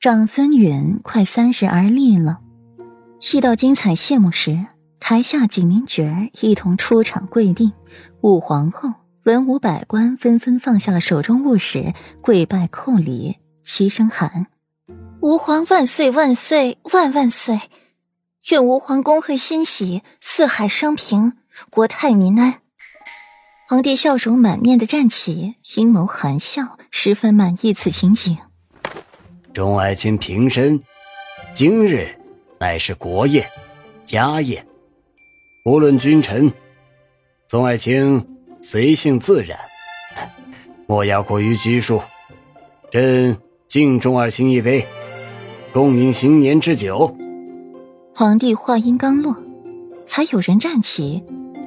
[0.00, 2.38] 长孙允快三十而立了。
[3.18, 4.64] 戏到精彩谢幕时，
[5.00, 7.72] 台下几名角儿一同出场跪地，
[8.20, 8.92] 武皇后、
[9.24, 14.46] 文武百官纷纷放下了手中物事，跪拜叩礼，齐声喊
[15.20, 17.60] ：“吾皇万岁万岁万万岁！
[18.52, 21.32] 愿吾皇恭贺欣喜，四海升平，
[21.70, 22.60] 国泰民安。”
[23.66, 28.38] 皇帝笑容满面的站起，阴谋含笑，十分满意此情景。
[29.58, 30.80] 众爱卿平身，
[31.52, 32.06] 今日
[32.60, 33.44] 乃是国宴、
[34.04, 34.64] 家宴，
[35.64, 36.48] 无论君臣，
[37.48, 38.24] 众爱卿
[38.62, 39.58] 随性自然，
[40.86, 42.00] 莫要过于拘束。
[42.92, 44.86] 朕敬众爱卿一杯，
[45.72, 47.12] 共饮新年之酒。
[48.14, 49.34] 皇帝话音刚落，
[50.04, 51.24] 才有人站起。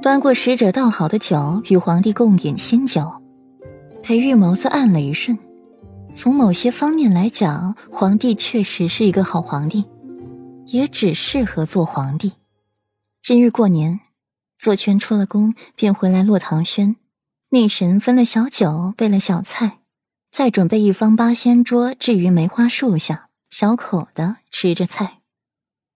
[0.00, 3.02] 端过使者倒好的酒，与皇帝共饮新酒。
[4.02, 5.38] 裴玉眸子暗了一瞬，
[6.14, 9.84] 从某些方面来讲，皇帝确实是一个好皇帝，
[10.66, 12.34] 也只适合做皇帝。
[13.20, 13.98] 今日过年，
[14.56, 16.94] 左权出了宫，便回来落唐轩。
[17.50, 19.80] 内神分了小酒，备了小菜，
[20.30, 25.18] 再准备一方八仙桌，置于梅花树下，小口的吃着菜。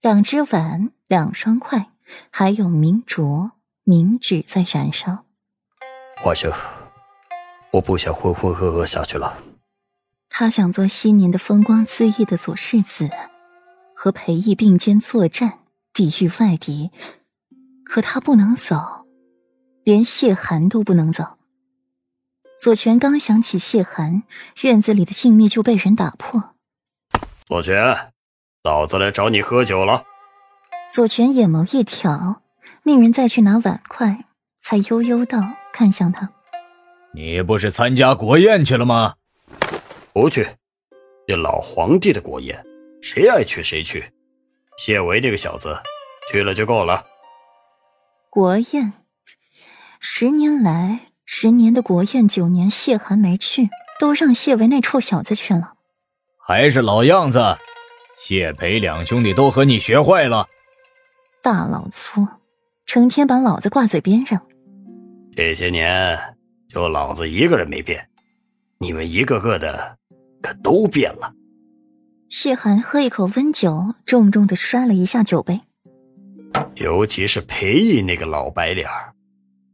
[0.00, 1.92] 两只碗，两双筷，
[2.30, 3.50] 还有明烛。
[3.84, 5.24] 明纸在燃烧。
[6.16, 6.52] 华生，
[7.72, 9.36] 我不想浑浑噩噩下去了。
[10.40, 13.10] 他想做昔年的风光恣意的左世子，
[13.94, 15.58] 和裴义并肩作战，
[15.92, 16.90] 抵御外敌。
[17.84, 19.06] 可他不能走，
[19.84, 21.36] 连谢寒都不能走。
[22.58, 24.22] 左权刚想起谢寒，
[24.62, 26.54] 院子里的静谧就被人打破。
[27.46, 28.10] 左权，
[28.64, 30.04] 老子来找你喝酒了。
[30.90, 32.40] 左权眼眸一挑。
[32.82, 34.24] 命人再去拿碗筷，
[34.58, 35.38] 才悠悠道
[35.70, 36.30] ：“看向他，
[37.12, 39.16] 你不是参加国宴去了吗？
[40.20, 40.46] 不去，
[41.26, 42.62] 这老皇帝的国宴，
[43.00, 44.12] 谁爱去谁去。
[44.76, 45.78] 谢维那个小子
[46.30, 47.06] 去了就够了。
[48.28, 48.92] 国宴，
[49.98, 55.72] 十年来十年的国宴，九年谢寒没去，都让谢维那臭小子去了。
[56.46, 57.56] 还是老样子，
[58.18, 60.46] 谢培两兄弟都和你学坏了。
[61.42, 62.28] 大老粗。”
[62.84, 64.46] 成天把老子挂嘴边上，
[65.34, 66.36] 这些年
[66.68, 68.10] 就老子一个人没变，
[68.80, 69.96] 你们一个个的
[70.42, 71.34] 可都变了。
[72.28, 75.60] 谢寒喝一口温酒，重重的摔了一下酒杯。
[76.76, 79.12] 尤其是裴毅那个老白脸儿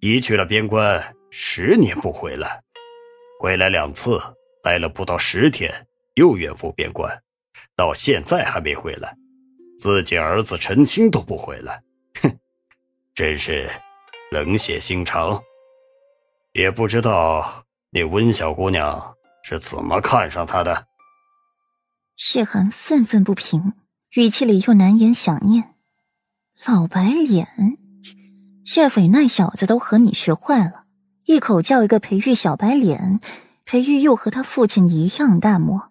[0.00, 2.62] 一去了边关，十年不回来，
[3.40, 4.20] 回来两次，
[4.62, 7.22] 待了不到十天，又远赴边关，
[7.76, 9.16] 到现在还没回来，
[9.78, 11.82] 自己儿子陈青都不回来。
[12.22, 12.38] 哼
[13.14, 13.68] 真是
[14.30, 15.42] 冷血心肠，
[16.52, 20.86] 也不知道那温小姑娘是怎么看上他的。
[22.16, 23.72] 谢寒愤愤不平，
[24.14, 25.74] 语气里又难掩想念。
[26.66, 27.48] 老白脸，
[28.64, 30.84] 谢斐那小子都和你学坏了，
[31.24, 33.20] 一口叫一个裴玉小白脸，
[33.64, 35.90] 裴玉又和他父亲一样淡漠。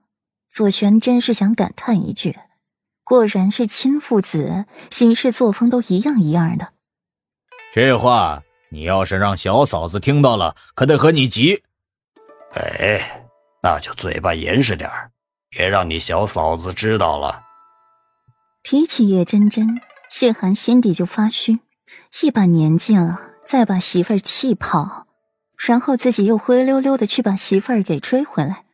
[0.49, 2.37] 左权真是想感叹一句：
[3.03, 6.73] 果然是亲父子，行事作风都一样一样的。
[7.73, 11.63] 这话你要是让小嫂子听到了，可得和你急。
[12.53, 13.25] 哎，
[13.63, 14.89] 那就嘴巴严实点
[15.49, 17.43] 别让你小嫂子知道了。
[18.63, 21.59] 提起叶真真，谢寒心底就发虚。
[22.23, 25.07] 一把年纪了，再把媳妇儿气跑，
[25.57, 28.65] 然后自己又灰溜溜的去把媳妇儿给追回来，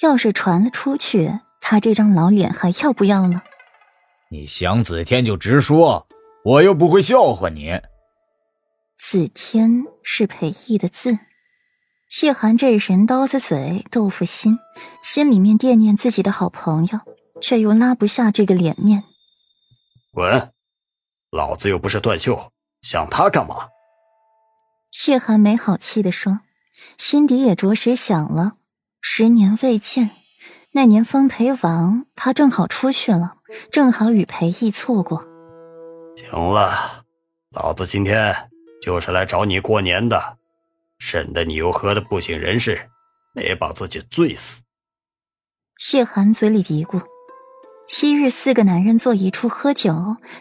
[0.00, 3.44] 要是传了出去，他这张老脸还要不要了？
[4.30, 6.08] 你想子天就直说，
[6.44, 7.80] 我又不会笑话你。
[8.98, 11.16] 子天是裴毅的字，
[12.18, 14.58] 谢寒这人刀子嘴豆腐心，
[15.02, 17.00] 心里面惦念自己的好朋友，
[17.42, 19.04] 却又拉不下这个脸面。
[20.14, 20.50] 滚！
[21.30, 22.50] 老子又不是断袖，
[22.80, 23.68] 想他干嘛？
[24.90, 26.40] 谢寒没好气地说，
[26.96, 28.54] 心底也着实想了。
[29.02, 30.12] 十年未见，
[30.72, 33.34] 那年封裴王，他正好出去了，
[33.70, 35.26] 正好与裴毅错过。
[36.16, 37.04] 行了，
[37.50, 38.48] 老子今天。
[38.80, 40.38] 就是来找你过年的，
[40.98, 42.88] 省得你又喝的不省人事，
[43.34, 44.62] 没把自己醉死。
[45.78, 47.02] 谢寒嘴里嘀咕：
[47.86, 49.92] 昔日四个男人坐一处喝酒，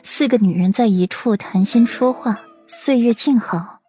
[0.01, 3.79] 四个女人在一处谈心说话，岁月静好，